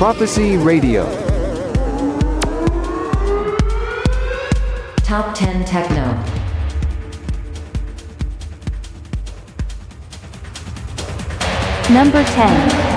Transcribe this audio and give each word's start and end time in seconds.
Prophecy 0.00 0.56
Radio 0.56 1.04
Top 5.04 5.34
10 5.34 5.62
Techno. 5.66 6.16
Number 11.92 12.24
10. 12.24 12.89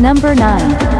Number 0.00 0.32
9. 0.32 0.97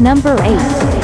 Number 0.00 0.34
8. 0.40 0.99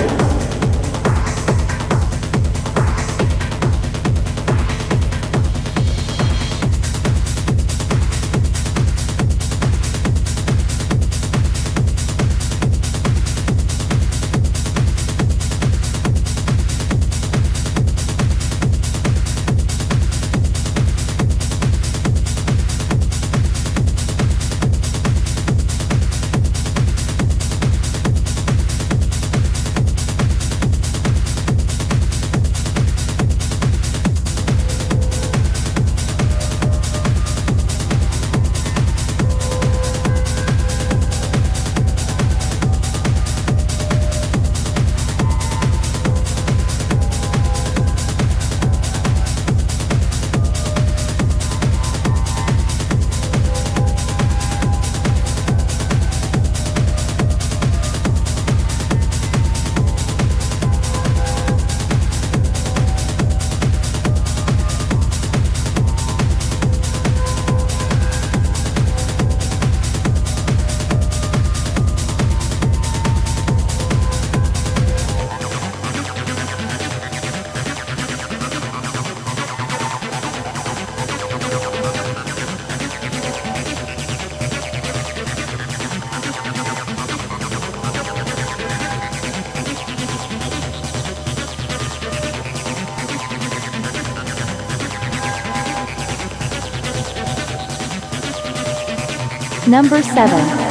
Number 99.68 100.00
7. 100.00 100.65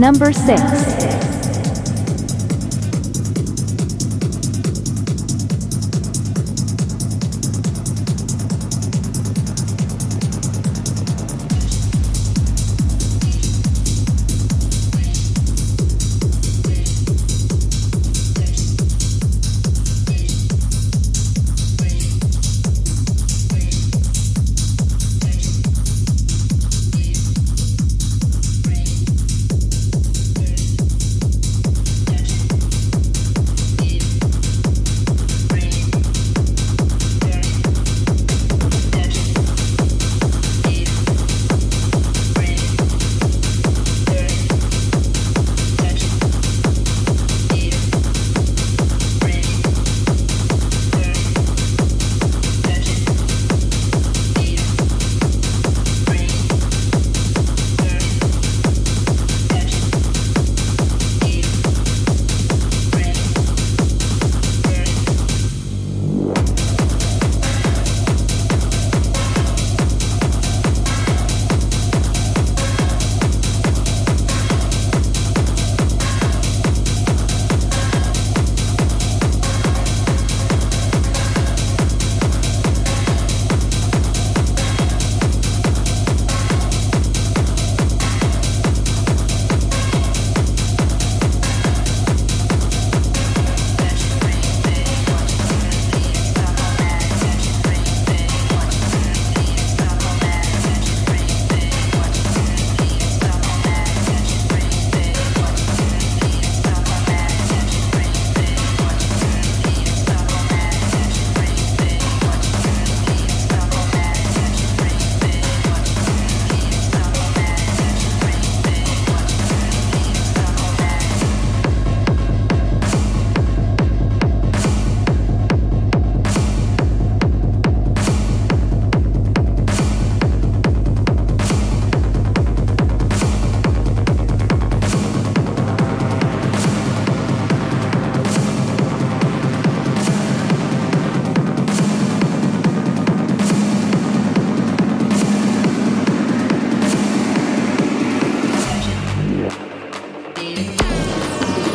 Number 0.00 0.32
6. 0.32 1.19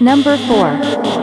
Number 0.00 0.38
4. 0.38 1.19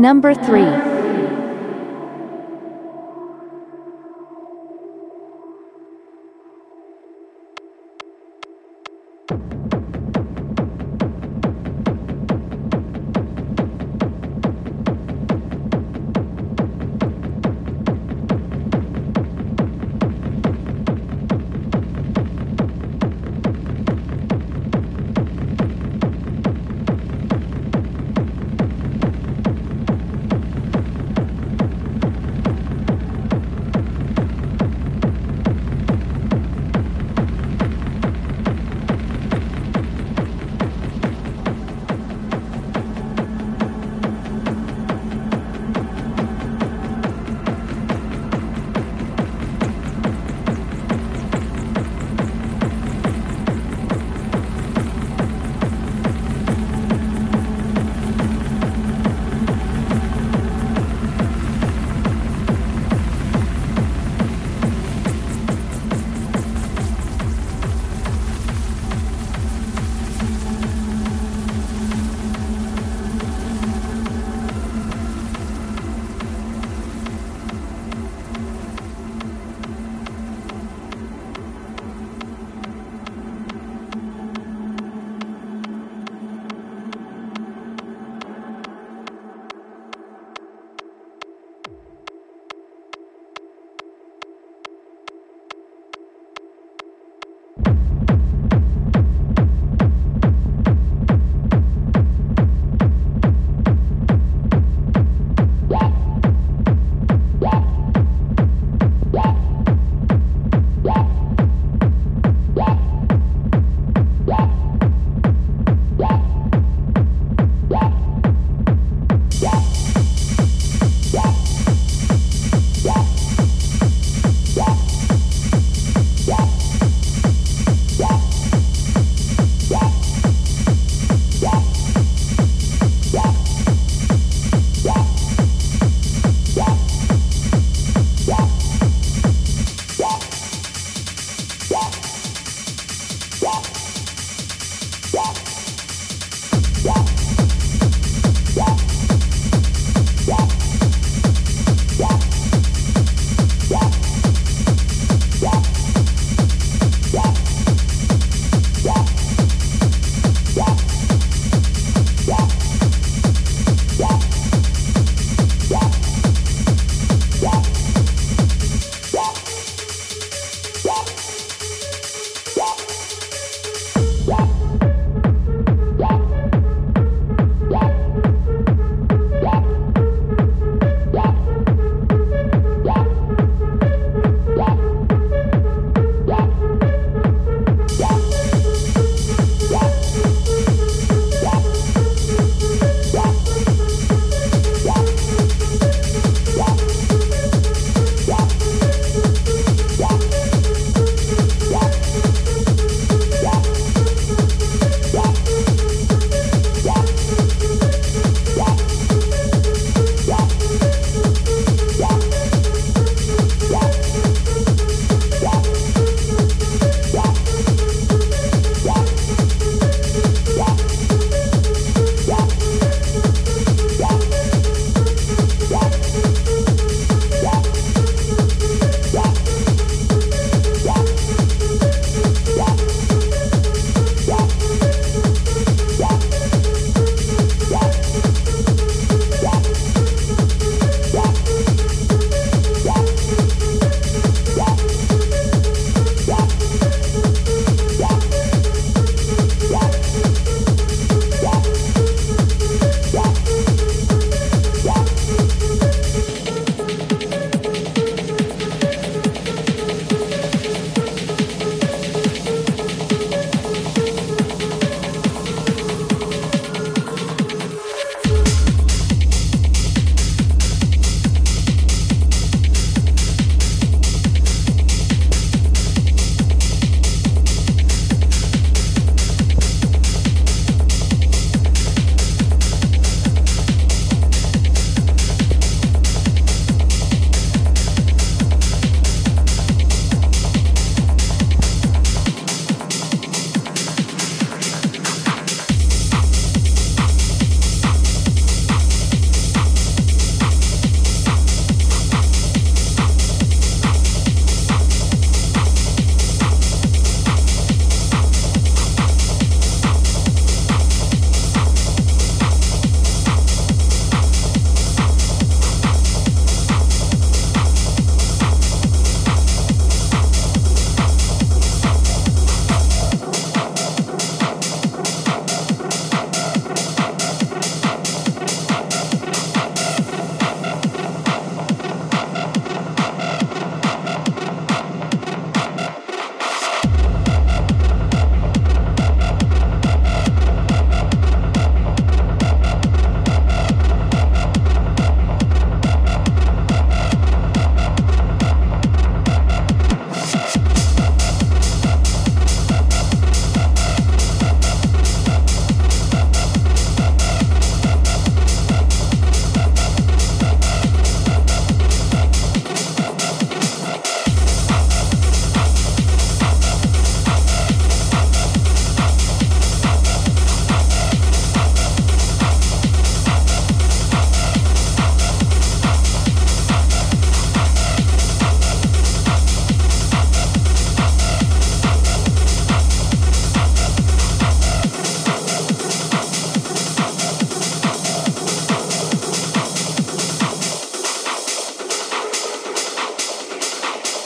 Number 0.00 0.32
3. 0.32 0.89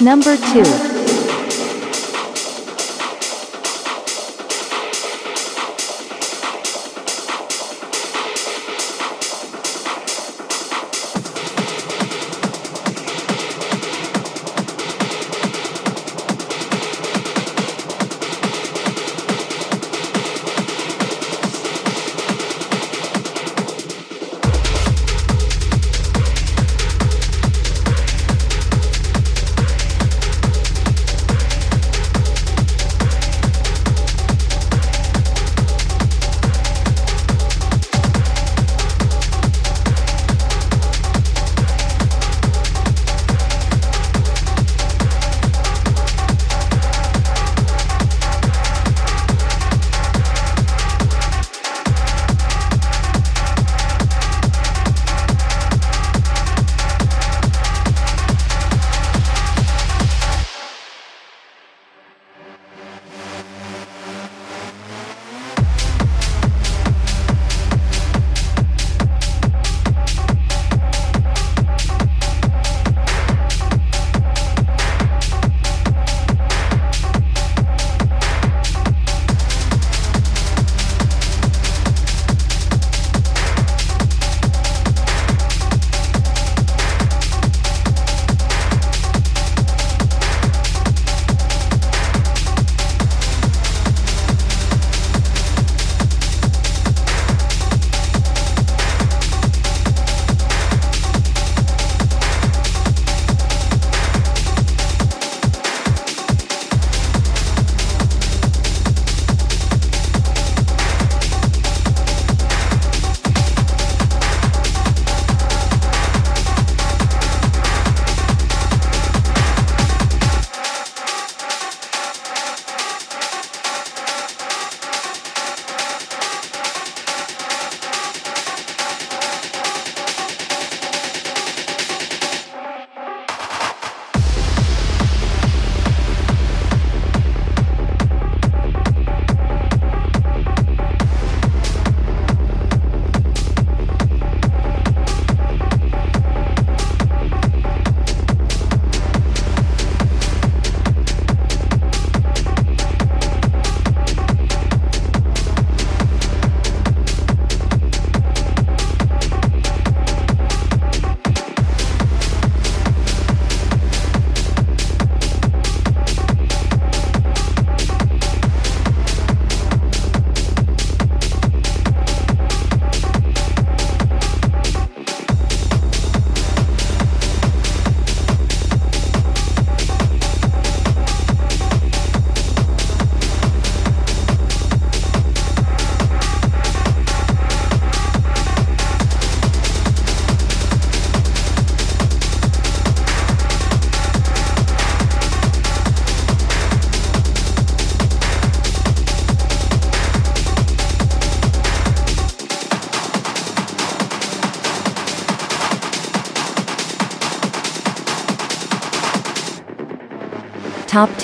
Number 0.04 0.36
2. 0.36 0.83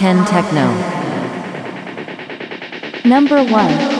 10 0.00 0.24
Techno. 0.24 0.66
Number 3.04 3.44
1. 3.44 3.99